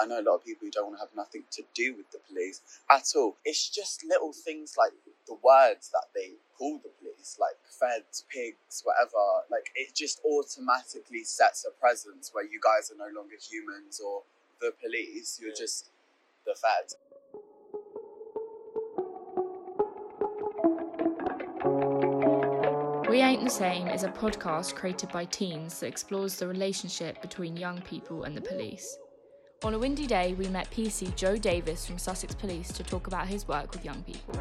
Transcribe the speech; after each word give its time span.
I 0.00 0.06
know 0.06 0.20
a 0.20 0.22
lot 0.24 0.36
of 0.36 0.44
people 0.44 0.66
who 0.66 0.70
don't 0.70 0.86
want 0.86 0.96
to 0.96 1.00
have 1.00 1.14
nothing 1.14 1.42
to 1.50 1.62
do 1.74 1.94
with 1.94 2.10
the 2.10 2.18
police 2.28 2.62
at 2.90 3.04
all. 3.16 3.36
It's 3.44 3.68
just 3.68 4.04
little 4.04 4.32
things 4.32 4.76
like 4.78 4.92
the 5.26 5.34
words 5.44 5.90
that 5.90 6.06
they 6.14 6.32
call 6.56 6.80
the 6.82 6.88
police, 7.00 7.36
like 7.38 7.56
feds, 7.68 8.24
pigs, 8.32 8.82
whatever. 8.84 9.44
Like 9.50 9.70
it 9.74 9.94
just 9.94 10.20
automatically 10.24 11.24
sets 11.24 11.66
a 11.68 11.78
presence 11.80 12.30
where 12.32 12.44
you 12.44 12.60
guys 12.62 12.90
are 12.90 12.96
no 12.96 13.12
longer 13.14 13.36
humans 13.40 14.00
or 14.00 14.22
the 14.60 14.72
police. 14.82 15.38
You're 15.40 15.50
Yeah. 15.50 15.56
just 15.56 15.90
the 16.46 16.54
feds. 16.54 16.96
We 23.10 23.20
Ain't 23.22 23.42
the 23.42 23.50
Same 23.50 23.88
is 23.88 24.04
a 24.04 24.08
podcast 24.08 24.76
created 24.76 25.10
by 25.10 25.24
teens 25.24 25.80
that 25.80 25.86
explores 25.88 26.36
the 26.36 26.46
relationship 26.46 27.20
between 27.20 27.56
young 27.56 27.80
people 27.82 28.22
and 28.22 28.36
the 28.36 28.40
police. 28.40 28.96
On 29.62 29.74
a 29.74 29.78
windy 29.78 30.06
day, 30.06 30.32
we 30.38 30.48
met 30.48 30.70
PC 30.70 31.14
Joe 31.16 31.36
Davis 31.36 31.84
from 31.84 31.98
Sussex 31.98 32.34
Police 32.34 32.68
to 32.68 32.82
talk 32.82 33.06
about 33.08 33.28
his 33.28 33.46
work 33.46 33.70
with 33.72 33.84
young 33.84 34.02
people. 34.04 34.34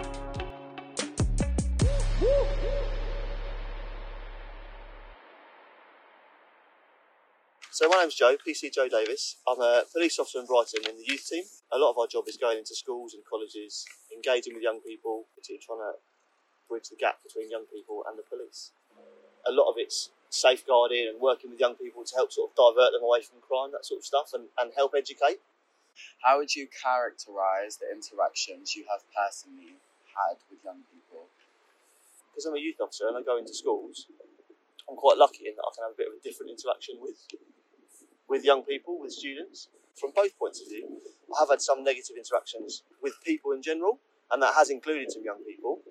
So 7.70 7.90
my 7.90 8.00
name's 8.00 8.16
Joe, 8.16 8.38
PC 8.48 8.74
Joe 8.74 8.88
Davis. 8.88 9.36
I'm 9.46 9.60
a 9.60 9.84
police 9.92 10.18
officer 10.20 10.40
in 10.40 10.46
Brighton 10.46 10.84
in 10.88 10.96
the 10.96 11.04
youth 11.06 11.28
team. 11.28 11.44
A 11.74 11.78
lot 11.78 11.92
of 11.92 11.98
our 11.98 12.08
job 12.08 12.24
is 12.30 12.38
going 12.38 12.58
into 12.58 12.74
schools 12.74 13.14
and 13.14 13.22
colleges, 13.30 13.86
engaging 14.16 14.54
with 14.54 14.64
young 14.64 14.80
people, 14.80 15.26
trying 15.44 15.80
to 15.80 15.92
bridge 16.70 16.88
the 16.90 16.96
gap 16.96 17.22
between 17.24 17.52
young 17.52 17.66
people 17.66 18.06
and 18.08 18.18
the 18.18 18.24
police. 18.24 18.72
A 19.46 19.52
lot 19.52 19.70
of 19.70 19.76
it's 19.78 20.12
safeguarding 20.30 21.10
and 21.10 21.20
working 21.20 21.50
with 21.50 21.60
young 21.60 21.76
people 21.76 22.04
to 22.04 22.16
help 22.16 22.32
sort 22.32 22.52
of 22.52 22.56
divert 22.56 22.94
them 22.94 23.04
away 23.04 23.22
from 23.22 23.42
crime, 23.42 23.72
that 23.72 23.86
sort 23.86 24.00
of 24.00 24.06
stuff, 24.06 24.32
and, 24.34 24.46
and 24.58 24.72
help 24.76 24.94
educate. 24.96 25.42
How 26.24 26.38
would 26.38 26.56
you 26.56 26.68
characterize 26.70 27.78
the 27.78 27.90
interactions 27.92 28.76
you 28.76 28.86
have 28.90 29.04
personally 29.12 29.76
had 30.16 30.38
with 30.50 30.64
young 30.64 30.86
people? 30.94 31.28
Because 32.32 32.46
I'm 32.46 32.56
a 32.56 32.60
youth 32.60 32.80
officer 32.80 33.08
and 33.08 33.18
I 33.18 33.22
go 33.22 33.38
into 33.38 33.54
schools, 33.54 34.08
I'm 34.90 34.96
quite 34.96 35.18
lucky 35.18 35.46
in 35.46 35.56
that 35.56 35.62
I 35.62 35.72
can 35.76 35.84
have 35.86 35.94
a 35.94 35.98
bit 35.98 36.08
of 36.08 36.18
a 36.18 36.24
different 36.24 36.50
interaction 36.50 36.98
with 37.00 37.22
with 38.30 38.46
young 38.46 38.62
people, 38.62 39.00
with 39.00 39.12
students. 39.12 39.70
From 40.00 40.12
both 40.16 40.38
points 40.38 40.62
of 40.62 40.70
view, 40.70 41.02
I 41.36 41.42
have 41.42 41.50
had 41.50 41.62
some 41.62 41.84
negative 41.84 42.16
interactions 42.16 42.84
with 43.02 43.14
people 43.26 43.52
in 43.52 43.62
general, 43.62 44.00
and 44.32 44.42
that 44.42 44.54
has 44.56 44.70
included 44.70 45.12
some 45.12 45.24
young 45.24 45.44
people. 45.44 45.82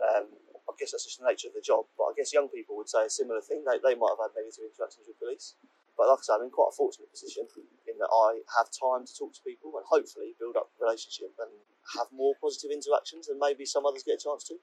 Um, 0.00 0.28
I 0.76 0.78
guess 0.78 0.92
that's 0.92 1.08
just 1.08 1.16
the 1.16 1.24
nature 1.24 1.48
of 1.48 1.56
the 1.56 1.64
job, 1.64 1.88
but 1.96 2.12
I 2.12 2.16
guess 2.16 2.36
young 2.36 2.52
people 2.52 2.76
would 2.76 2.92
say 2.92 3.08
a 3.08 3.10
similar 3.10 3.40
thing. 3.40 3.64
They, 3.64 3.80
they 3.80 3.96
might 3.96 4.12
have 4.12 4.28
had 4.28 4.36
negative 4.36 4.68
interactions 4.68 5.08
with 5.08 5.16
police. 5.16 5.56
But 5.96 6.12
like 6.12 6.20
I 6.20 6.24
say, 6.28 6.36
I'm 6.36 6.44
in 6.44 6.52
quite 6.52 6.68
a 6.68 6.76
fortunate 6.76 7.08
position 7.08 7.48
in 7.88 7.96
that 7.96 8.12
I 8.12 8.44
have 8.60 8.68
time 8.68 9.08
to 9.08 9.12
talk 9.16 9.32
to 9.32 9.40
people 9.40 9.72
and 9.80 9.88
hopefully 9.88 10.36
build 10.36 10.60
up 10.60 10.68
a 10.68 10.84
relationship 10.84 11.32
and 11.40 11.48
have 11.96 12.12
more 12.12 12.36
positive 12.36 12.68
interactions 12.68 13.32
than 13.32 13.40
maybe 13.40 13.64
some 13.64 13.88
others 13.88 14.04
get 14.04 14.20
a 14.20 14.24
chance 14.28 14.44
to. 14.52 14.60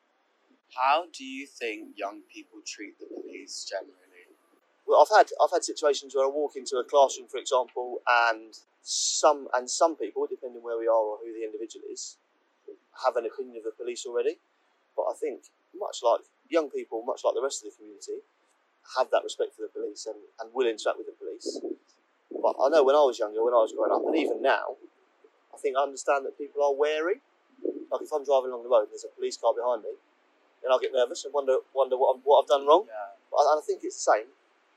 How 0.78 1.10
do 1.10 1.26
you 1.26 1.50
think 1.50 1.98
young 1.98 2.22
people 2.30 2.62
treat 2.62 3.02
the 3.02 3.10
police 3.10 3.66
generally? 3.66 4.14
well, 4.86 5.02
I've 5.02 5.16
had 5.16 5.32
I've 5.42 5.52
had 5.52 5.64
situations 5.64 6.16
where 6.16 6.26
I 6.26 6.30
walk 6.30 6.56
into 6.56 6.78
a 6.78 6.84
classroom, 6.84 7.28
for 7.28 7.38
example, 7.38 8.02
and 8.08 8.54
some 8.82 9.48
and 9.54 9.70
some 9.70 9.96
people, 9.96 10.28
depending 10.30 10.64
where 10.64 10.78
we 10.78 10.88
are 10.88 11.04
or 11.16 11.18
who 11.24 11.32
the 11.34 11.46
individual 11.46 11.86
is, 11.92 12.18
have 13.06 13.16
an 13.16 13.26
opinion 13.26 13.58
of 13.58 13.64
the 13.64 13.72
police 13.72 14.06
already. 14.06 14.40
But 14.96 15.04
I 15.04 15.14
think 15.20 15.44
much 15.78 16.02
like 16.04 16.22
young 16.50 16.70
people, 16.70 17.04
much 17.04 17.22
like 17.24 17.34
the 17.36 17.42
rest 17.42 17.64
of 17.66 17.72
the 17.72 17.76
community, 17.78 18.22
have 18.98 19.10
that 19.12 19.24
respect 19.24 19.56
for 19.56 19.64
the 19.64 19.72
police 19.72 20.06
and, 20.06 20.20
and 20.40 20.52
will 20.54 20.68
interact 20.68 20.98
with 21.00 21.08
the 21.08 21.18
police. 21.18 21.60
But 22.32 22.56
I 22.60 22.70
know 22.70 22.84
when 22.84 22.96
I 22.96 23.04
was 23.08 23.18
younger, 23.20 23.44
when 23.44 23.54
I 23.54 23.64
was 23.64 23.72
growing 23.72 23.92
up, 23.94 24.04
and 24.06 24.16
even 24.16 24.42
now, 24.42 24.76
I 25.54 25.58
think 25.58 25.78
I 25.78 25.84
understand 25.84 26.26
that 26.26 26.38
people 26.38 26.62
are 26.64 26.74
wary. 26.76 27.22
Like 27.92 28.02
if 28.02 28.12
I'm 28.12 28.26
driving 28.26 28.52
along 28.52 28.66
the 28.66 28.74
road 28.74 28.90
and 28.90 28.92
there's 28.92 29.06
a 29.08 29.14
police 29.16 29.38
car 29.38 29.54
behind 29.54 29.84
me, 29.86 29.94
then 30.62 30.72
I'll 30.74 30.82
get 30.82 30.92
nervous 30.92 31.24
and 31.26 31.34
wonder 31.34 31.62
wonder 31.74 31.96
what, 31.96 32.16
I've- 32.18 32.26
what 32.26 32.42
I've 32.44 32.50
done 32.52 32.66
wrong. 32.66 32.86
Yeah. 32.90 33.16
But 33.32 33.38
I, 33.46 33.58
I 33.58 33.62
think 33.64 33.84
it's 33.86 33.96
the 34.04 34.08
same. 34.18 34.28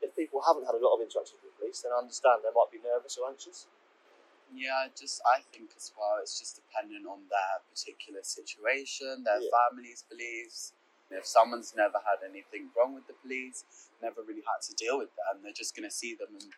If 0.04 0.14
people 0.14 0.44
haven't 0.44 0.68
had 0.68 0.76
a 0.76 0.82
lot 0.82 0.94
of 0.94 1.00
interactions 1.00 1.40
with 1.40 1.50
the 1.50 1.56
police, 1.58 1.80
then 1.80 1.90
I 1.96 1.98
understand 1.98 2.44
they 2.44 2.52
might 2.52 2.68
be 2.70 2.78
nervous 2.84 3.16
or 3.16 3.26
anxious. 3.26 3.66
Yeah, 4.54 4.86
just 4.94 5.20
I 5.26 5.40
think 5.50 5.72
as 5.74 5.90
well. 5.98 6.20
It's 6.22 6.38
just 6.38 6.60
dependent 6.60 7.06
on 7.08 7.24
their 7.32 7.64
particular 7.72 8.20
situation, 8.22 9.24
their 9.24 9.40
Yeah. 9.40 9.50
family's 9.50 10.04
beliefs. 10.06 10.72
If 11.10 11.26
someone's 11.26 11.74
never 11.76 11.98
had 12.02 12.26
anything 12.28 12.70
wrong 12.76 12.94
with 12.94 13.06
the 13.06 13.14
police, 13.14 13.64
never 14.02 14.22
really 14.22 14.42
had 14.42 14.60
to 14.68 14.74
deal 14.74 14.98
with 14.98 15.10
them, 15.14 15.42
they're 15.42 15.52
just 15.52 15.74
gonna 15.74 15.90
see 15.90 16.14
them 16.14 16.34
and 16.34 16.50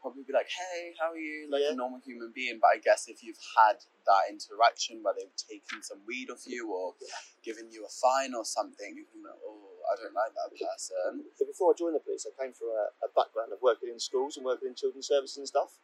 probably 0.00 0.22
be 0.22 0.32
like, 0.32 0.48
"Hey, 0.48 0.94
how 0.98 1.10
are 1.12 1.18
you?" 1.18 1.48
Like 1.50 1.62
Yeah. 1.62 1.72
a 1.72 1.74
normal 1.74 2.00
human 2.00 2.30
being. 2.32 2.58
But 2.58 2.68
I 2.74 2.78
guess 2.78 3.08
if 3.08 3.22
you've 3.22 3.38
had 3.56 3.84
that 4.06 4.28
interaction 4.28 5.02
where 5.02 5.14
they've 5.14 5.34
taken 5.36 5.82
some 5.82 6.04
weed 6.06 6.30
off 6.30 6.46
you 6.46 6.70
or 6.72 6.94
given 7.42 7.70
you 7.72 7.84
a 7.84 7.88
fine 7.88 8.34
or 8.34 8.44
something, 8.44 8.96
you 8.96 9.04
can 9.04 9.22
be 9.22 9.28
like, 9.28 9.40
"Oh, 9.44 9.82
I 9.90 9.96
don't 9.96 10.14
like 10.14 10.34
that 10.34 10.50
person." 10.50 11.30
So 11.34 11.44
before 11.46 11.72
I 11.72 11.74
joined 11.74 11.94
the 11.96 12.00
police, 12.00 12.26
I 12.26 12.30
came 12.40 12.52
from 12.52 12.68
a, 12.68 12.92
a 13.02 13.08
background 13.08 13.52
of 13.52 13.62
working 13.62 13.88
in 13.88 13.98
schools 13.98 14.36
and 14.36 14.44
working 14.44 14.68
in 14.68 14.74
children's 14.74 15.06
services 15.08 15.38
and 15.38 15.48
stuff. 15.48 15.78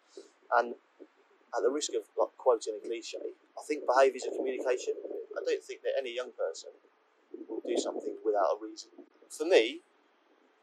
And 0.57 0.75
at 1.55 1.63
the 1.63 1.71
risk 1.71 1.95
of 1.95 2.05
like 2.17 2.37
quoting 2.37 2.77
a 2.77 2.87
cliche, 2.87 3.35
I 3.59 3.63
think 3.67 3.87
behaviours 3.87 4.25
of 4.25 4.35
communication. 4.35 4.95
I 5.37 5.45
don't 5.45 5.65
think 5.65 5.83
that 5.83 5.95
any 5.99 6.13
young 6.15 6.33
person 6.33 6.71
do 7.75 7.81
something 7.81 8.17
without 8.25 8.57
a 8.57 8.59
reason. 8.61 8.91
For 9.29 9.45
me, 9.47 9.81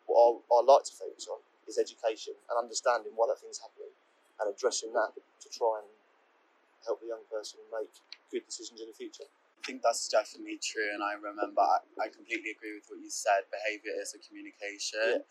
what 0.06 0.42
I, 0.50 0.56
I 0.56 0.60
like 0.66 0.86
to 0.86 0.94
focus 0.94 1.28
on 1.30 1.42
is 1.68 1.78
education 1.78 2.34
and 2.50 2.58
understanding 2.58 3.14
why 3.16 3.28
that 3.30 3.42
thing's 3.42 3.62
happening 3.62 3.94
and 4.42 4.50
addressing 4.50 4.94
that 4.94 5.14
to 5.18 5.48
try 5.50 5.82
and 5.82 5.90
help 6.86 7.02
the 7.02 7.08
young 7.12 7.26
person 7.30 7.60
make 7.74 7.92
good 8.32 8.46
decisions 8.46 8.82
in 8.82 8.88
the 8.88 8.98
future. 8.98 9.28
I 9.30 9.62
think 9.68 9.84
that's 9.84 10.08
definitely 10.08 10.58
true, 10.64 10.88
and 10.96 11.04
I 11.04 11.14
remember 11.20 11.60
I, 11.62 11.84
I 12.00 12.08
completely 12.08 12.56
agree 12.56 12.80
with 12.80 12.88
what 12.88 13.04
you 13.04 13.12
said. 13.12 13.44
Behavior 13.52 13.92
is 14.02 14.16
a 14.16 14.20
communication. 14.24 15.22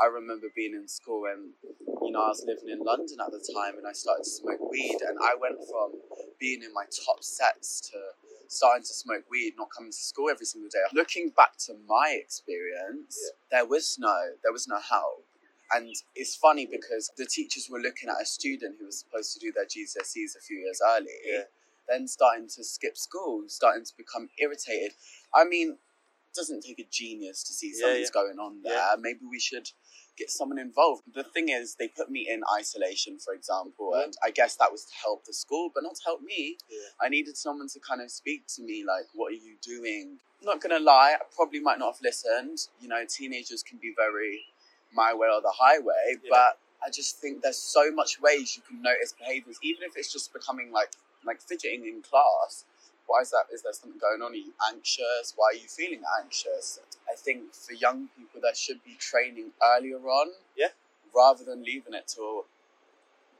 I 0.00 0.08
remember 0.08 0.48
being 0.56 0.72
in 0.72 0.88
school 0.88 1.28
and 1.28 1.52
you 2.00 2.10
know 2.10 2.24
I 2.24 2.32
was 2.32 2.42
living 2.48 2.72
in 2.72 2.80
London 2.80 3.20
at 3.20 3.30
the 3.30 3.44
time, 3.52 3.76
and 3.76 3.86
I 3.86 3.92
started 3.92 4.24
to 4.24 4.30
smoke 4.30 4.64
weed, 4.72 4.96
and 5.04 5.20
I 5.20 5.36
went 5.36 5.60
from 5.68 5.92
being 6.40 6.64
in 6.64 6.72
my 6.72 6.88
top 6.88 7.22
sets 7.22 7.84
to 7.92 8.15
starting 8.48 8.82
to 8.82 8.94
smoke 8.94 9.24
weed, 9.30 9.54
not 9.56 9.68
coming 9.76 9.90
to 9.92 9.96
school 9.96 10.30
every 10.30 10.46
single 10.46 10.68
day. 10.70 10.78
Looking 10.92 11.30
back 11.30 11.56
to 11.66 11.74
my 11.86 12.18
experience, 12.22 13.18
Yeah. 13.22 13.58
there 13.58 13.66
was 13.66 13.98
no 13.98 14.36
there 14.42 14.52
was 14.52 14.66
no 14.68 14.78
help. 14.78 15.24
And 15.72 15.92
it's 16.14 16.36
funny 16.36 16.64
because 16.64 17.10
the 17.16 17.26
teachers 17.26 17.68
were 17.68 17.80
looking 17.80 18.08
at 18.08 18.20
a 18.20 18.24
student 18.26 18.76
who 18.78 18.86
was 18.86 19.00
supposed 19.00 19.32
to 19.34 19.40
do 19.40 19.50
their 19.50 19.66
GCSEs 19.66 20.36
a 20.36 20.40
few 20.40 20.58
years 20.58 20.80
early 20.86 21.18
Yeah. 21.24 21.44
then 21.88 22.06
starting 22.08 22.48
to 22.48 22.64
skip 22.64 22.96
school, 22.96 23.44
starting 23.48 23.84
to 23.84 23.96
become 23.96 24.28
irritated. 24.38 24.94
I 25.34 25.44
mean, 25.44 25.70
it 25.72 26.34
doesn't 26.34 26.62
take 26.62 26.78
a 26.80 26.84
genius 26.90 27.42
to 27.44 27.52
see 27.52 27.72
something's 27.72 28.10
yeah. 28.14 28.22
going 28.22 28.38
on 28.38 28.62
there. 28.62 28.96
Maybe 28.98 29.20
we 29.28 29.40
should 29.40 29.70
get 30.16 30.30
someone 30.30 30.58
involved. 30.58 31.02
The 31.14 31.24
thing 31.24 31.48
is, 31.48 31.74
they 31.76 31.88
put 31.88 32.10
me 32.10 32.26
in 32.28 32.42
isolation, 32.58 33.18
for 33.18 33.34
example, 33.34 33.92
Yeah. 33.94 34.04
and 34.04 34.14
I 34.24 34.30
guess 34.30 34.56
that 34.56 34.72
was 34.72 34.84
to 34.86 34.94
help 34.94 35.24
the 35.24 35.32
school, 35.32 35.70
but 35.74 35.82
not 35.82 35.96
to 35.96 36.02
help 36.04 36.22
me. 36.22 36.58
Yeah. 36.68 36.78
I 37.00 37.08
needed 37.08 37.36
someone 37.36 37.68
to 37.68 37.80
kind 37.80 38.00
of 38.00 38.10
speak 38.10 38.46
to 38.56 38.62
me, 38.62 38.84
like, 38.84 39.06
what 39.14 39.32
are 39.32 39.36
you 39.36 39.56
doing? 39.62 40.18
I'm 40.40 40.46
not 40.46 40.60
gonna 40.60 40.78
lie, 40.78 41.16
I 41.20 41.24
probably 41.34 41.60
might 41.60 41.78
not 41.78 41.94
have 41.94 42.02
listened. 42.02 42.68
You 42.80 42.88
know, 42.88 43.04
teenagers 43.06 43.62
can 43.62 43.78
be 43.78 43.92
very 43.96 44.46
my 44.92 45.12
way 45.12 45.28
or 45.28 45.40
the 45.40 45.52
highway, 45.52 46.16
Yeah. 46.22 46.30
but 46.30 46.58
I 46.84 46.90
just 46.90 47.18
think 47.18 47.42
there's 47.42 47.58
so 47.58 47.90
much 47.90 48.20
ways 48.20 48.56
you 48.56 48.62
can 48.62 48.80
notice 48.82 49.12
behaviors, 49.12 49.58
even 49.62 49.82
if 49.82 49.96
it's 49.96 50.12
just 50.12 50.32
becoming 50.32 50.70
like 50.72 50.92
like 51.24 51.40
fidgeting 51.42 51.84
in 51.86 52.02
class. 52.02 52.64
Why 53.06 53.20
is 53.22 53.30
that? 53.30 53.46
Is 53.52 53.62
there 53.62 53.72
something 53.72 53.98
going 53.98 54.20
on? 54.22 54.32
Are 54.32 54.34
you 54.34 54.52
anxious? 54.72 55.32
Why 55.36 55.54
are 55.54 55.58
you 55.58 55.68
feeling 55.68 56.02
anxious? 56.20 56.80
I 57.08 57.14
think 57.14 57.54
for 57.54 57.72
young 57.72 58.08
people, 58.18 58.40
there 58.42 58.54
should 58.54 58.82
be 58.84 58.94
training 58.98 59.52
earlier 59.62 59.98
on, 60.02 60.32
Yeah. 60.56 60.74
rather 61.14 61.44
than 61.44 61.62
leaving 61.62 61.94
it 61.94 62.08
till 62.08 62.46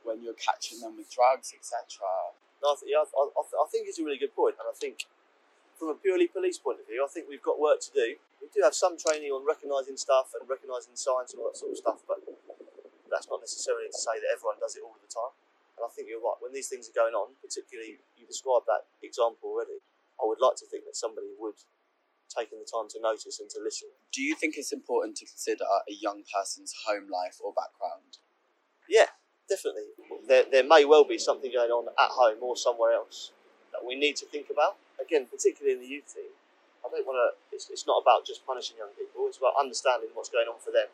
when 0.05 0.23
you're 0.23 0.39
catching 0.39 0.79
them 0.81 0.97
with 0.97 1.11
drugs, 1.11 1.53
etc. 1.53 1.99
No, 2.63 2.73
I, 2.73 2.75
th- 2.79 2.91
yeah, 2.91 3.03
I, 3.03 3.23
I, 3.35 3.43
I 3.43 3.67
think 3.71 3.89
it's 3.91 3.99
a 3.99 4.05
really 4.07 4.19
good 4.23 4.35
point, 4.35 4.55
and 4.59 4.71
I 4.71 4.75
think 4.75 5.05
from 5.77 5.89
a 5.91 5.95
purely 5.99 6.27
police 6.31 6.57
point 6.59 6.79
of 6.81 6.87
view, 6.87 7.03
I 7.05 7.11
think 7.11 7.27
we've 7.29 7.43
got 7.43 7.59
work 7.61 7.81
to 7.85 7.93
do. 7.93 8.17
We 8.41 8.49
do 8.55 8.63
have 8.63 8.73
some 8.75 8.97
training 8.97 9.29
on 9.35 9.45
recognising 9.45 9.99
stuff 9.99 10.33
and 10.39 10.49
recognising 10.49 10.95
signs 10.95 11.35
and 11.35 11.43
all 11.43 11.51
that 11.51 11.59
sort 11.59 11.73
of 11.75 11.79
stuff, 11.79 12.01
but 12.07 12.23
that's 13.11 13.29
not 13.29 13.43
necessarily 13.43 13.91
to 13.91 13.99
say 13.99 14.17
that 14.23 14.31
everyone 14.33 14.57
does 14.63 14.77
it 14.79 14.83
all 14.87 14.97
the 14.97 15.11
time. 15.11 15.35
And 15.77 15.85
I 15.85 15.91
think 15.93 16.09
you're 16.09 16.23
right. 16.23 16.39
When 16.41 16.55
these 16.57 16.69
things 16.73 16.89
are 16.89 16.97
going 16.97 17.13
on, 17.13 17.37
particularly 17.45 18.01
you 18.27 18.35
described 18.35 18.67
that 18.67 18.91
example 19.07 19.55
already, 19.55 19.79
I 20.19 20.27
would 20.27 20.43
like 20.43 20.59
to 20.59 20.67
think 20.67 20.83
that 20.91 20.99
somebody 20.99 21.31
would 21.39 21.55
taken 22.27 22.59
the 22.59 22.67
time 22.67 22.91
to 22.91 22.99
notice 23.01 23.39
and 23.39 23.49
to 23.51 23.63
listen. 23.63 23.89
Do 24.11 24.21
you 24.21 24.35
think 24.35 24.59
it's 24.59 24.73
important 24.73 25.17
to 25.23 25.25
consider 25.25 25.63
a 25.63 25.95
young 25.95 26.27
person's 26.27 26.75
home 26.87 27.07
life 27.07 27.39
or 27.39 27.55
background? 27.55 28.19
Yeah, 28.91 29.15
definitely. 29.49 29.95
There, 30.27 30.45
there 30.51 30.67
may 30.67 30.85
well 30.85 31.05
be 31.05 31.19
something 31.19 31.51
going 31.55 31.71
on 31.71 31.87
at 31.87 32.11
home 32.11 32.43
or 32.43 32.57
somewhere 32.57 32.93
else 32.93 33.31
that 33.73 33.87
we 33.87 33.95
need 33.95 34.17
to 34.17 34.27
think 34.27 34.51
about. 34.51 34.77
Again, 35.01 35.27
particularly 35.31 35.79
in 35.79 35.81
the 35.81 35.87
youth 35.87 36.11
team, 36.11 36.35
I 36.83 36.91
don't 36.91 37.07
want 37.07 37.19
to. 37.21 37.55
It's, 37.55 37.71
it's 37.71 37.87
not 37.87 38.03
about 38.03 38.27
just 38.27 38.47
punishing 38.47 38.77
young 38.79 38.95
people. 38.99 39.27
It's 39.29 39.39
about 39.39 39.55
understanding 39.59 40.11
what's 40.15 40.31
going 40.31 40.49
on 40.49 40.57
for 40.59 40.73
them, 40.73 40.89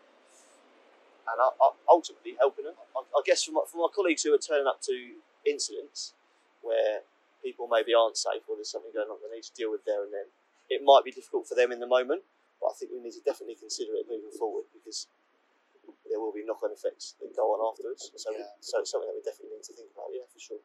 and 1.30 1.38
I, 1.38 1.48
I, 1.54 1.70
ultimately 1.88 2.34
helping 2.40 2.64
them. 2.66 2.74
I, 2.96 3.06
I 3.06 3.22
guess 3.24 3.44
from 3.44 3.54
my, 3.54 3.62
from 3.70 3.80
my 3.80 3.88
colleagues 3.94 4.26
who 4.26 4.34
are 4.34 4.42
turning 4.42 4.66
up 4.66 4.82
to 4.90 5.22
incidents 5.46 6.14
where 6.62 7.06
people 7.42 7.66
maybe 7.66 7.92
aren't 7.92 8.16
safe 8.16 8.46
or 8.48 8.56
there's 8.56 8.70
something 8.70 8.94
going 8.94 9.10
on 9.10 9.18
they 9.18 9.34
need 9.34 9.44
to 9.44 9.54
deal 9.54 9.70
with 9.70 9.84
there 9.84 10.02
and 10.06 10.12
then. 10.14 10.30
It 10.70 10.80
might 10.80 11.04
be 11.04 11.10
difficult 11.12 11.44
for 11.46 11.54
them 11.54 11.68
in 11.74 11.80
the 11.82 11.90
moment, 11.90 12.22
but 12.62 12.72
I 12.72 12.74
think 12.78 12.92
we 12.94 13.02
need 13.02 13.12
to 13.18 13.24
definitely 13.26 13.58
consider 13.60 13.92
it 13.98 14.06
moving 14.08 14.32
forward 14.32 14.64
because 14.72 15.06
there 16.08 16.20
will 16.20 16.32
be 16.32 16.44
knock-on 16.46 16.72
effects 16.72 17.14
that 17.20 17.34
go 17.36 17.52
on 17.52 17.60
afterwards. 17.60 18.08
So, 18.16 18.30
Yeah. 18.30 18.38
we, 18.38 18.44
so 18.60 18.80
it's 18.80 18.90
something 18.90 19.08
that 19.10 19.16
we 19.18 19.20
definitely 19.20 19.56
need 19.58 19.66
to 19.68 19.74
think 19.74 19.90
about. 19.92 20.08
Yeah, 20.14 20.24
for 20.32 20.38
sure. 20.40 20.62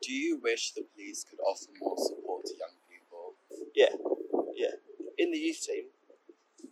Do 0.00 0.12
you 0.12 0.38
wish 0.38 0.72
the 0.72 0.82
police 0.94 1.24
could 1.24 1.40
offer 1.40 1.68
more 1.80 1.98
support 1.98 2.46
to 2.46 2.54
young 2.56 2.74
people? 2.88 3.34
Yeah, 3.74 3.92
yeah. 4.54 4.74
In 5.18 5.30
the 5.30 5.38
youth 5.38 5.60
team, 5.60 5.92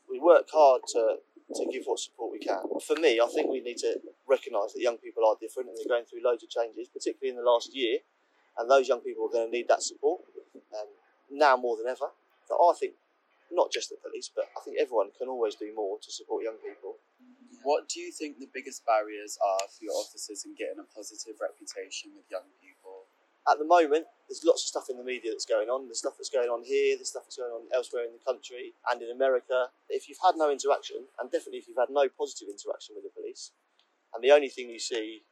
we 0.09 0.19
work 0.19 0.49
hard 0.53 0.83
to, 0.95 1.19
to 1.55 1.63
give 1.71 1.85
what 1.87 1.99
support 1.99 2.33
we 2.33 2.39
can. 2.39 2.63
For 2.87 2.97
me, 2.97 3.21
I 3.21 3.27
think 3.27 3.51
we 3.51 3.61
need 3.61 3.79
to 3.79 4.01
recognise 4.27 4.73
that 4.73 4.81
young 4.81 4.99
people 4.99 5.25
are 5.27 5.37
different 5.41 5.69
and 5.69 5.79
they're 5.79 5.89
going 5.91 6.05
through 6.07 6.23
loads 6.25 6.43
of 6.43 6.51
changes, 6.51 6.89
particularly 6.89 7.31
in 7.31 7.37
the 7.37 7.49
last 7.49 7.75
year. 7.75 7.99
And 8.59 8.71
those 8.71 8.89
young 8.89 9.01
people 9.01 9.27
are 9.27 9.33
going 9.33 9.47
to 9.47 9.53
need 9.53 9.69
that 9.69 9.83
support 9.83 10.21
um, 10.55 10.89
now 11.31 11.57
more 11.57 11.77
than 11.77 11.87
ever. 11.87 12.11
So 12.49 12.55
I 12.57 12.75
think 12.79 12.95
not 13.51 13.71
just 13.73 13.91
the 13.91 13.97
police, 14.03 14.31
but 14.35 14.47
I 14.57 14.61
think 14.65 14.77
everyone 14.81 15.11
can 15.17 15.29
always 15.29 15.55
do 15.55 15.73
more 15.75 15.99
to 16.03 16.11
support 16.13 16.45
young 16.45 16.59
people. 16.63 16.97
What 17.63 17.89
do 17.89 18.01
you 18.01 18.11
think 18.11 18.39
the 18.39 18.49
biggest 18.53 18.87
barriers 18.87 19.39
are 19.43 19.67
for 19.69 19.85
your 19.85 19.95
officers 19.95 20.45
in 20.45 20.55
getting 20.55 20.81
a 20.81 20.89
positive 20.97 21.37
reputation 21.41 22.11
with 22.17 22.25
young 22.31 22.49
people? 22.63 22.81
at 23.49 23.59
the 23.59 23.65
moment, 23.65 24.05
there's 24.29 24.45
lots 24.45 24.63
of 24.65 24.69
stuff 24.69 24.91
in 24.91 24.97
the 24.97 25.05
media 25.05 25.31
that's 25.33 25.47
going 25.47 25.69
on. 25.69 25.87
There's 25.87 25.99
stuff 25.99 26.15
that's 26.19 26.29
going 26.29 26.49
on 26.49 26.63
here, 26.63 26.97
there's 26.97 27.09
stuff 27.09 27.25
that's 27.25 27.37
going 27.37 27.53
on 27.53 27.67
elsewhere 27.75 28.05
in 28.05 28.13
the 28.13 28.25
country 28.25 28.75
and 28.91 29.01
in 29.01 29.11
America. 29.11 29.69
If 29.89 30.09
you've 30.09 30.23
had 30.23 30.37
no 30.37 30.51
interaction, 30.51 31.09
and 31.19 31.31
definitely 31.31 31.59
if 31.59 31.69
you've 31.69 31.81
had 31.81 31.91
no 31.91 32.09
positive 32.09 32.49
interaction 32.53 32.95
with 32.95 33.05
the 33.05 33.15
police, 33.17 33.53
and 34.15 34.23
the 34.23 34.31
only 34.31 34.49
thing 34.49 34.69
you 34.69 34.79
see 34.79 35.23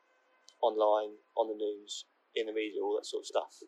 online, 0.62 1.20
on 1.36 1.48
the 1.48 1.54
news, 1.54 2.06
in 2.40 2.46
the 2.46 2.52
media, 2.52 2.82
all 2.82 2.96
that 2.96 3.06
sort 3.06 3.22
of 3.22 3.26
stuff, 3.26 3.62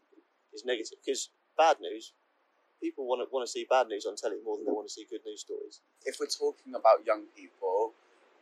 is 0.53 0.65
negative. 0.65 0.99
Because 1.05 1.31
bad 1.57 1.77
news, 1.81 2.13
people 2.83 3.07
want 3.07 3.21
to 3.23 3.29
want 3.33 3.47
to 3.47 3.51
see 3.51 3.67
bad 3.69 3.89
news 3.89 4.07
on 4.07 4.17
telly 4.17 4.37
more 4.45 4.57
than 4.57 4.67
they 4.67 4.73
want 4.73 4.87
to 4.89 4.93
see 4.93 5.07
good 5.09 5.21
news 5.27 5.41
stories. 5.43 5.81
If 6.05 6.17
we're 6.19 6.27
talking 6.33 6.75
about 6.75 7.05
young 7.07 7.25
people, 7.37 7.93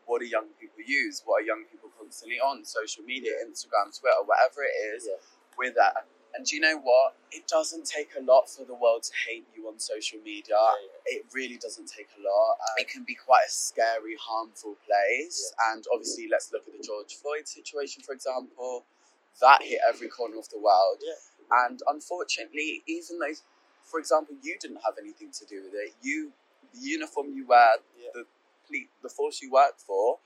what 0.06 0.20
do 0.20 0.26
young 0.26 0.48
people 0.60 0.80
use? 0.86 1.22
What 1.24 1.42
are 1.42 1.46
young 1.46 1.64
people 1.70 1.90
constantly 1.98 2.38
on? 2.40 2.64
Social 2.64 3.04
media, 3.04 3.32
Instagram, 3.44 3.92
Twitter, 3.92 4.22
whatever 4.24 4.62
it 4.64 4.96
is, 4.96 5.06
Yeah. 5.06 5.16
we're 5.58 5.72
there. 5.72 6.04
And 6.34 6.44
do 6.46 6.54
you 6.56 6.60
know 6.60 6.76
what? 6.78 7.14
It 7.32 7.46
doesn't 7.48 7.86
take 7.86 8.10
a 8.16 8.20
lot 8.20 8.48
for 8.50 8.64
the 8.64 8.74
world 8.74 9.02
to 9.04 9.12
hate 9.26 9.46
you 9.56 9.66
on 9.66 9.78
social 9.80 10.20
media. 10.20 10.56
It 11.06 11.24
really 11.32 11.56
doesn't 11.56 11.88
take 11.88 12.08
a 12.18 12.20
lot. 12.22 12.58
Uh, 12.60 12.74
it 12.76 12.88
can 12.88 13.02
be 13.04 13.14
quite 13.14 13.46
a 13.48 13.50
scary, 13.50 14.14
harmful 14.20 14.76
place. 14.86 15.52
And 15.72 15.84
obviously, 15.92 16.28
let's 16.30 16.52
look 16.52 16.68
at 16.68 16.76
the 16.76 16.82
George 16.84 17.14
Floyd 17.16 17.48
situation, 17.48 18.02
for 18.02 18.12
example. 18.12 18.84
That 19.40 19.62
hit 19.62 19.80
every 19.88 20.08
corner 20.08 20.38
of 20.38 20.48
the 20.48 20.58
world. 20.58 20.98
Yeah. 21.02 21.64
And 21.66 21.80
unfortunately, 21.86 22.82
even 22.86 23.18
though, 23.18 23.34
for 23.84 23.98
example, 24.00 24.34
you 24.42 24.56
didn't 24.60 24.80
have 24.84 24.94
anything 25.00 25.30
to 25.32 25.46
do 25.46 25.62
with 25.64 25.74
it, 25.74 25.94
you, 26.02 26.32
the 26.74 26.80
uniform 26.80 27.32
you 27.34 27.46
wear, 27.46 27.76
Yeah. 27.96 28.10
the 28.14 28.24
the 29.02 29.08
force 29.08 29.40
you 29.40 29.50
work 29.50 29.78
for, 29.78 30.18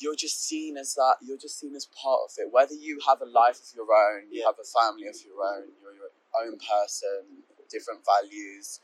you're 0.00 0.14
just 0.16 0.42
seen 0.44 0.76
as 0.76 0.94
that. 0.94 1.16
You're 1.20 1.36
just 1.36 1.58
seen 1.58 1.74
as 1.74 1.86
part 1.86 2.20
of 2.24 2.30
it. 2.38 2.50
Whether 2.52 2.74
you 2.74 3.00
have 3.06 3.20
a 3.20 3.26
life 3.26 3.58
of 3.60 3.74
your 3.74 3.86
own, 3.92 4.32
you 4.32 4.40
Yeah. 4.40 4.46
have 4.46 4.58
a 4.58 4.64
family 4.64 5.08
of 5.08 5.20
your 5.24 5.42
own, 5.44 5.72
you're 5.82 5.94
your 5.94 6.10
own 6.40 6.58
person, 6.58 7.42
different 7.68 8.04
values. 8.04 8.80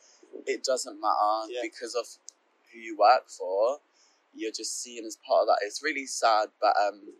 It 0.46 0.64
doesn't 0.64 1.00
matter 1.00 1.46
Yeah. 1.52 1.62
because 1.62 1.94
of 1.94 2.06
who 2.72 2.78
you 2.78 2.96
work 2.96 3.30
for. 3.30 3.80
You're 4.34 4.50
just 4.52 4.82
seen 4.82 5.04
as 5.06 5.16
part 5.16 5.42
of 5.42 5.46
that. 5.48 5.58
It's 5.62 5.82
really 5.82 6.06
sad, 6.06 6.50
but 6.60 6.76
um, 6.76 7.14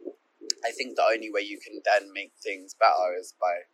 I 0.65 0.71
think 0.73 0.97
the 0.97 1.05
only 1.05 1.31
way 1.31 1.43
you 1.43 1.59
can 1.59 1.81
then 1.85 2.13
make 2.13 2.33
things 2.43 2.75
better 2.75 3.15
is 3.19 3.35
by 3.41 3.69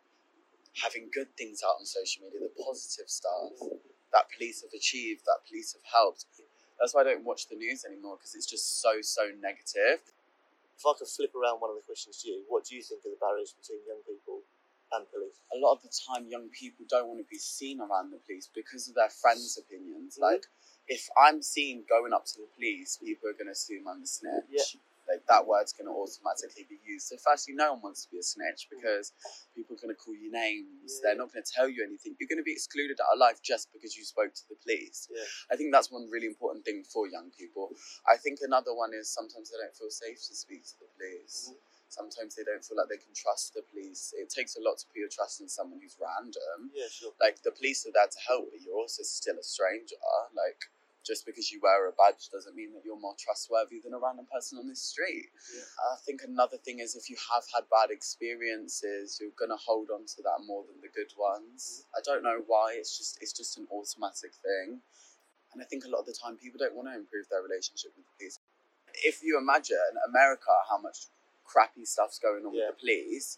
having 0.83 1.09
good 1.13 1.27
things 1.37 1.61
out 1.63 1.79
on 1.79 1.85
social 1.85 2.23
media, 2.23 2.39
the 2.41 2.63
positive 2.63 3.09
stuff 3.09 3.51
that 4.13 4.25
police 4.35 4.61
have 4.61 4.73
achieved, 4.75 5.23
that 5.25 5.43
police 5.47 5.73
have 5.73 5.83
helped. 5.91 6.25
That's 6.79 6.93
why 6.93 7.01
I 7.01 7.05
don't 7.05 7.23
watch 7.23 7.47
the 7.47 7.55
news 7.55 7.85
anymore 7.85 8.17
because 8.17 8.35
it's 8.35 8.49
just 8.49 8.81
so 8.81 9.01
so 9.01 9.29
negative. 9.39 10.01
If 10.77 10.85
I 10.85 10.93
could 10.97 11.07
flip 11.07 11.33
around 11.35 11.61
one 11.61 11.69
of 11.69 11.77
the 11.77 11.85
questions 11.85 12.21
to 12.23 12.29
you, 12.29 12.43
what 12.49 12.65
do 12.65 12.75
you 12.75 12.81
think 12.81 13.05
are 13.05 13.11
the 13.13 13.21
barriers 13.21 13.53
between 13.53 13.79
young 13.87 14.01
people 14.07 14.41
and 14.91 15.05
police? 15.11 15.37
A 15.53 15.57
lot 15.57 15.73
of 15.77 15.83
the 15.83 15.93
time, 15.93 16.27
young 16.27 16.49
people 16.49 16.85
don't 16.89 17.07
want 17.07 17.19
to 17.19 17.29
be 17.29 17.37
seen 17.37 17.79
around 17.79 18.11
the 18.11 18.17
police 18.25 18.49
because 18.53 18.89
of 18.89 18.95
their 18.95 19.09
friends' 19.09 19.57
opinions. 19.57 20.17
Mhm. 20.17 20.21
Like, 20.21 20.47
if 20.87 21.07
I'm 21.15 21.41
seen 21.43 21.85
going 21.87 22.13
up 22.13 22.25
to 22.25 22.39
the 22.41 22.47
police, 22.55 22.97
people 22.97 23.29
are 23.29 23.33
going 23.33 23.45
to 23.45 23.51
assume 23.53 23.87
I'm 23.87 24.01
a 24.01 24.07
snitch. 24.07 24.45
Yeah. 24.49 24.63
Like 25.11 25.27
that 25.27 25.43
word's 25.43 25.75
going 25.75 25.91
to 25.91 25.95
automatically 25.95 26.63
be 26.71 26.79
used. 26.87 27.11
So, 27.11 27.19
firstly, 27.19 27.51
no 27.51 27.75
one 27.75 27.91
wants 27.91 28.07
to 28.07 28.11
be 28.11 28.19
a 28.19 28.23
snitch 28.23 28.71
because 28.71 29.11
people 29.51 29.75
are 29.75 29.81
going 29.83 29.91
to 29.91 29.99
call 29.99 30.15
you 30.15 30.31
names. 30.31 30.87
Yeah. 30.87 31.11
They're 31.11 31.19
not 31.19 31.35
going 31.35 31.43
to 31.43 31.51
tell 31.51 31.67
you 31.67 31.83
anything. 31.83 32.15
You're 32.15 32.31
going 32.31 32.39
to 32.39 32.47
be 32.47 32.55
excluded 32.55 32.95
out 33.03 33.11
of 33.11 33.19
life 33.19 33.43
just 33.43 33.67
because 33.75 33.99
you 33.99 34.07
spoke 34.07 34.31
to 34.31 34.45
the 34.47 34.55
police. 34.63 35.11
Yeah. 35.11 35.27
I 35.51 35.59
think 35.59 35.75
that's 35.75 35.91
one 35.91 36.07
really 36.07 36.31
important 36.31 36.63
thing 36.63 36.87
for 36.87 37.11
young 37.11 37.27
people. 37.35 37.75
I 38.07 38.15
think 38.15 38.39
another 38.39 38.71
one 38.71 38.95
is 38.95 39.11
sometimes 39.11 39.51
they 39.51 39.59
don't 39.59 39.75
feel 39.75 39.91
safe 39.91 40.23
to 40.31 40.33
speak 40.33 40.63
to 40.71 40.75
the 40.79 40.87
police. 40.95 41.51
Mhm. 41.51 41.59
Sometimes 41.91 42.35
they 42.39 42.47
don't 42.47 42.63
feel 42.63 42.77
like 42.79 42.87
they 42.87 43.03
can 43.03 43.11
trust 43.13 43.53
the 43.53 43.63
police. 43.67 44.13
It 44.15 44.31
takes 44.31 44.55
a 44.55 44.61
lot 44.63 44.79
to 44.79 44.87
put 44.87 44.95
your 44.95 45.11
trust 45.11 45.41
in 45.41 45.49
someone 45.51 45.81
who's 45.83 45.99
random. 45.99 46.71
Yeah, 46.73 46.87
sure. 46.87 47.11
Like 47.19 47.43
the 47.43 47.51
police 47.51 47.85
are 47.85 47.91
there 47.91 48.07
to 48.07 48.19
help, 48.31 48.47
but 48.51 48.61
you're 48.63 48.79
also 48.79 49.03
still 49.03 49.35
a 49.35 49.43
stranger. 49.43 49.99
Like 50.31 50.71
just 51.05 51.25
because 51.25 51.51
you 51.51 51.59
wear 51.61 51.87
a 51.89 51.91
badge 51.93 52.29
doesn't 52.31 52.55
mean 52.55 52.73
that 52.73 52.85
you're 52.85 52.99
more 52.99 53.15
trustworthy 53.17 53.81
than 53.81 53.93
a 53.93 53.99
random 53.99 54.27
person 54.31 54.59
on 54.59 54.67
the 54.67 54.75
street. 54.75 55.29
Yeah. 55.53 55.65
I 55.93 55.97
think 56.05 56.21
another 56.21 56.57
thing 56.57 56.79
is 56.79 56.95
if 56.95 57.09
you 57.09 57.17
have 57.33 57.43
had 57.53 57.65
bad 57.73 57.89
experiences, 57.89 59.17
you're 59.19 59.33
gonna 59.37 59.57
hold 59.57 59.89
on 59.89 60.05
to 60.05 60.21
that 60.23 60.45
more 60.45 60.63
than 60.69 60.77
the 60.81 60.89
good 60.93 61.11
ones. 61.17 61.85
Mm-hmm. 61.85 61.97
I 61.97 62.01
don't 62.05 62.23
know 62.23 62.41
why. 62.45 62.75
It's 62.77 62.97
just 62.97 63.17
it's 63.21 63.33
just 63.33 63.57
an 63.57 63.67
automatic 63.71 64.31
thing, 64.45 64.81
and 65.53 65.61
I 65.61 65.65
think 65.65 65.85
a 65.85 65.89
lot 65.89 65.99
of 66.01 66.05
the 66.05 66.13
time 66.17 66.37
people 66.37 66.59
don't 66.59 66.75
want 66.75 66.87
to 66.89 66.95
improve 66.95 67.25
their 67.29 67.41
relationship 67.41 67.91
with 67.97 68.05
the 68.05 68.11
police. 68.17 68.39
If 69.03 69.23
you 69.23 69.37
imagine 69.39 69.97
America, 70.07 70.51
how 70.69 70.77
much 70.79 71.07
crappy 71.45 71.85
stuff's 71.85 72.19
going 72.19 72.45
on 72.45 72.53
Yeah. 72.53 72.69
with 72.69 72.77
the 72.77 72.79
police, 72.85 73.37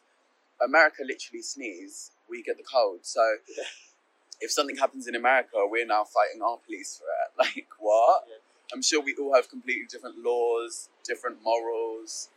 America 0.61 1.03
literally 1.05 1.41
sneeze, 1.41 2.11
we 2.29 2.43
get 2.43 2.57
the 2.57 2.63
cold. 2.63 3.05
So 3.05 3.23
Yeah. 3.47 3.63
if 4.41 4.51
something 4.51 4.75
happens 4.77 5.07
in 5.07 5.15
America, 5.15 5.57
we're 5.65 5.85
now 5.85 6.03
fighting 6.03 6.41
our 6.41 6.57
police 6.57 6.97
for 6.97 7.05
it. 7.05 7.22
Like 7.37 7.67
what? 7.79 8.25
Yeah. 8.27 8.35
I'm 8.73 8.81
sure 8.81 9.01
we 9.01 9.15
all 9.19 9.33
have 9.35 9.49
completely 9.49 9.85
different 9.89 10.19
laws, 10.19 10.89
different 11.03 11.37
morals, 11.43 12.29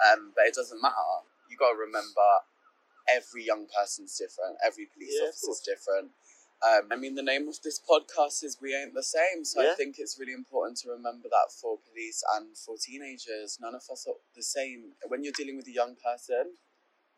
um, 0.00 0.32
but 0.36 0.46
it 0.46 0.54
doesn't 0.54 0.80
matter. 0.80 0.94
You 1.50 1.56
got 1.56 1.72
to 1.72 1.76
remember, 1.78 2.30
every 3.08 3.44
young 3.44 3.66
person's 3.66 4.16
different. 4.16 4.56
Every 4.64 4.86
police 4.86 5.16
Yeah, 5.20 5.28
officer's 5.28 5.60
different. 5.60 6.12
Um, 6.62 6.88
I 6.92 6.96
mean, 6.96 7.16
the 7.16 7.22
name 7.22 7.48
of 7.48 7.60
this 7.62 7.80
podcast 7.80 8.44
is 8.44 8.58
"We 8.60 8.74
Ain't 8.74 8.94
the 8.94 9.02
Same," 9.02 9.44
so 9.44 9.60
Yeah. 9.60 9.72
I 9.72 9.74
think 9.74 9.98
it's 9.98 10.18
really 10.18 10.32
important 10.32 10.78
to 10.78 10.90
remember 10.90 11.28
that 11.28 11.50
for 11.50 11.78
police 11.90 12.22
and 12.36 12.56
for 12.56 12.76
teenagers, 12.78 13.58
none 13.60 13.74
of 13.74 13.82
us 13.90 14.06
are 14.06 14.14
the 14.34 14.42
same. 14.44 14.94
When 15.08 15.24
you're 15.24 15.32
dealing 15.36 15.56
with 15.56 15.66
a 15.66 15.72
young 15.72 15.96
person, 15.96 16.56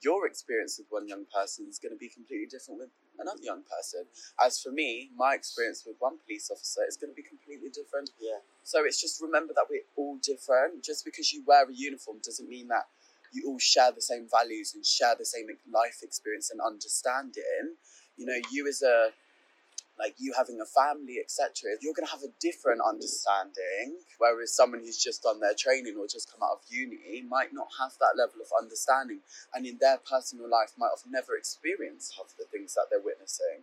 your 0.05 0.27
experience 0.27 0.79
with 0.79 0.87
one 0.91 1.09
young 1.09 1.25
person 1.33 1.67
is 1.69 1.79
going 1.79 1.93
to 1.93 1.99
be 1.99 2.09
completely 2.09 2.47
different 2.47 2.81
with 2.81 2.91
another 3.19 3.41
young 3.43 3.63
person. 3.65 4.05
As 4.45 4.61
for 4.61 4.71
me, 4.71 5.11
my 5.17 5.35
experience 5.35 5.85
with 5.87 5.97
one 5.99 6.19
police 6.25 6.51
officer 6.51 6.83
is 6.87 6.97
going 6.97 7.11
to 7.11 7.17
be 7.17 7.27
completely 7.27 7.71
different. 7.71 8.11
Yeah. 8.21 8.45
So 8.63 8.85
it's 8.85 9.01
just 9.01 9.23
remember 9.23 9.55
that 9.55 9.67
we're 9.71 9.89
all 9.97 10.19
different. 10.23 10.85
Just 10.85 11.05
because 11.05 11.33
you 11.33 11.43
wear 11.47 11.65
a 11.65 11.73
uniform 11.73 12.19
doesn't 12.23 12.49
mean 12.49 12.69
that 12.69 12.87
you 13.33 13.49
all 13.49 13.59
share 13.59 13.91
the 13.91 14.03
same 14.03 14.29
values 14.31 14.75
and 14.75 14.85
share 14.85 15.15
the 15.19 15.25
same 15.25 15.47
life 15.73 15.99
experience 16.03 16.51
and 16.51 16.61
understanding. 16.61 17.75
You 18.17 18.27
know, 18.27 18.39
you 18.53 18.69
as 18.69 18.83
a 18.83 19.11
like 19.99 20.15
you 20.19 20.35
having 20.37 20.61
a 20.61 20.67
family, 20.67 21.19
etc., 21.23 21.79
you're 21.81 21.95
going 21.95 22.07
to 22.07 22.13
have 22.13 22.23
a 22.23 22.33
different 22.41 22.81
understanding. 22.87 23.99
Whereas 24.19 24.55
someone 24.55 24.81
who's 24.81 24.99
just 24.99 25.23
done 25.23 25.41
their 25.41 25.55
training 25.55 25.97
or 25.99 26.07
just 26.07 26.31
come 26.31 26.43
out 26.43 26.59
of 26.59 26.61
uni 26.69 27.23
might 27.29 27.53
not 27.53 27.69
have 27.79 27.93
that 28.01 28.19
level 28.19 28.41
of 28.43 28.51
understanding, 28.59 29.21
and 29.55 29.67
in 29.67 29.79
their 29.81 29.99
personal 29.99 30.49
life 30.49 30.73
might 30.79 30.91
have 30.91 31.07
never 31.11 31.37
experienced 31.37 32.15
half 32.17 32.35
the 32.39 32.45
things 32.51 32.75
that 32.75 32.87
they're 32.91 33.05
witnessing. 33.05 33.63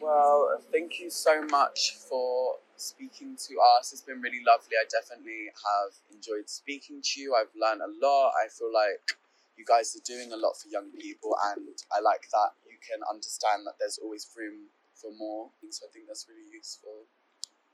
Well, 0.00 0.60
thank 0.72 0.98
you 0.98 1.08
so 1.08 1.42
much 1.46 1.96
for 1.96 2.56
speaking 2.76 3.36
to 3.48 3.54
us. 3.78 3.92
It's 3.92 4.02
been 4.02 4.20
really 4.20 4.42
lovely. 4.44 4.74
I 4.74 4.84
definitely 4.90 5.54
have 5.54 5.94
enjoyed 6.12 6.50
speaking 6.50 7.00
to 7.00 7.20
you. 7.20 7.34
I've 7.34 7.54
learned 7.54 7.80
a 7.80 7.92
lot. 8.04 8.32
I 8.34 8.48
feel 8.48 8.72
like 8.74 9.16
you 9.56 9.64
guys 9.64 9.94
are 9.94 10.02
doing 10.04 10.32
a 10.32 10.36
lot 10.36 10.58
for 10.58 10.68
young 10.68 10.90
people, 10.90 11.36
and 11.54 11.78
I 11.94 12.00
like 12.00 12.26
that 12.32 12.58
you 12.66 12.76
can 12.82 13.00
understand 13.06 13.66
that 13.66 13.78
there's 13.78 13.98
always 14.02 14.26
room 14.36 14.66
for 15.04 15.12
more. 15.12 15.52
And 15.60 15.68
so 15.68 15.84
I 15.84 15.92
think 15.92 16.08
that's 16.08 16.24
really 16.24 16.48
useful. 16.48 17.04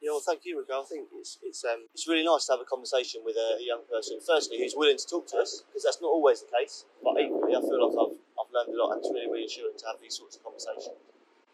Yeah, 0.03 0.17
well, 0.17 0.25
thank 0.25 0.43
you, 0.49 0.59
Rico. 0.59 0.81
I 0.83 0.87
think 0.89 1.13
it's 1.15 1.39
it's 1.45 1.63
um 1.63 1.87
it's 1.95 2.09
really 2.11 2.25
nice 2.25 2.49
to 2.49 2.57
have 2.57 2.65
a 2.65 2.67
conversation 2.67 3.21
with 3.23 3.37
a, 3.39 3.61
a 3.61 3.65
young 3.65 3.85
person. 3.87 4.19
Firstly, 4.19 4.59
who's 4.59 4.75
willing 4.75 4.97
to 4.99 5.07
talk 5.07 5.29
to 5.37 5.39
us 5.39 5.63
because 5.69 5.85
that's 5.85 6.01
not 6.03 6.09
always 6.11 6.41
the 6.43 6.51
case. 6.51 6.89
But 7.05 7.21
equally, 7.21 7.53
I 7.55 7.61
feel 7.61 7.79
like 7.79 7.95
I've 7.95 8.17
I've 8.41 8.51
learned 8.51 8.73
a 8.75 8.77
lot, 8.81 8.97
and 8.97 9.05
it's 9.05 9.13
really 9.13 9.29
reassuring 9.31 9.77
to 9.77 9.87
have 9.93 10.01
these 10.01 10.17
sorts 10.17 10.35
of 10.35 10.43
conversations 10.43 10.97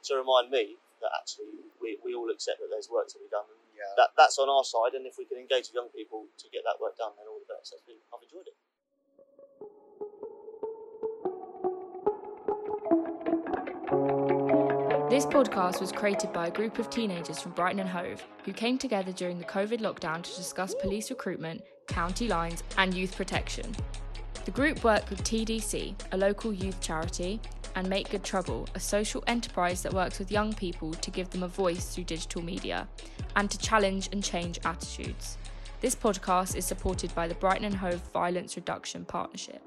to 0.06 0.14
remind 0.14 0.54
me 0.54 0.78
that 1.02 1.10
actually 1.18 1.66
we, 1.82 1.98
we 2.06 2.14
all 2.14 2.30
accept 2.30 2.62
that 2.62 2.70
there's 2.70 2.86
work 2.86 3.10
to 3.10 3.18
be 3.18 3.26
done. 3.26 3.50
And 3.50 3.58
Yeah. 3.74 3.90
that 3.98 4.14
that's 4.16 4.38
on 4.38 4.46
our 4.48 4.62
side, 4.62 4.94
and 4.94 5.04
if 5.10 5.18
we 5.18 5.26
can 5.26 5.42
engage 5.42 5.68
with 5.68 5.76
young 5.82 5.90
people 5.90 6.30
to 6.38 6.46
get 6.48 6.62
that 6.62 6.78
work 6.78 6.94
done, 6.96 7.18
then 7.18 7.26
all 7.26 7.42
the 7.42 7.50
better. 7.50 7.66
So 7.66 7.82
I've 7.82 8.22
enjoyed 8.22 8.46
it. 8.46 8.54
This 15.08 15.24
podcast 15.24 15.80
was 15.80 15.92
created 15.92 16.32
by 16.32 16.48
a 16.48 16.50
group 16.50 16.80
of 16.80 16.90
teenagers 16.90 17.38
from 17.38 17.52
Brighton 17.52 17.78
and 17.78 17.88
Hove 17.88 18.26
who 18.44 18.52
came 18.52 18.76
together 18.76 19.12
during 19.12 19.38
the 19.38 19.44
COVID 19.44 19.78
lockdown 19.78 20.20
to 20.20 20.36
discuss 20.36 20.74
police 20.74 21.10
recruitment, 21.10 21.62
county 21.86 22.26
lines, 22.26 22.64
and 22.76 22.92
youth 22.92 23.16
protection. 23.16 23.72
The 24.46 24.50
group 24.50 24.82
worked 24.82 25.08
with 25.08 25.22
TDC, 25.22 25.94
a 26.10 26.16
local 26.16 26.52
youth 26.52 26.80
charity, 26.80 27.40
and 27.76 27.88
Make 27.88 28.10
Good 28.10 28.24
Trouble, 28.24 28.68
a 28.74 28.80
social 28.80 29.22
enterprise 29.28 29.80
that 29.84 29.94
works 29.94 30.18
with 30.18 30.32
young 30.32 30.52
people 30.52 30.92
to 30.92 31.10
give 31.12 31.30
them 31.30 31.44
a 31.44 31.48
voice 31.48 31.94
through 31.94 32.04
digital 32.04 32.42
media 32.42 32.88
and 33.36 33.48
to 33.48 33.58
challenge 33.58 34.08
and 34.10 34.24
change 34.24 34.58
attitudes. 34.64 35.38
This 35.80 35.94
podcast 35.94 36.56
is 36.56 36.64
supported 36.64 37.14
by 37.14 37.28
the 37.28 37.34
Brighton 37.36 37.66
and 37.66 37.76
Hove 37.76 38.02
Violence 38.12 38.56
Reduction 38.56 39.04
Partnership. 39.04 39.62